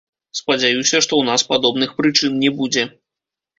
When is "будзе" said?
2.59-2.89